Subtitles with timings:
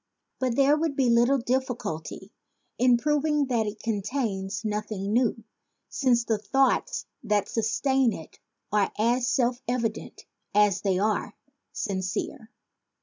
[0.39, 2.31] But there would be little difficulty
[2.79, 5.43] in proving that it contains noth ing new,
[5.89, 8.39] since the thoughts that sustain it
[8.71, 10.25] are as self evident
[10.55, 11.35] as they are
[11.71, 12.49] sincere.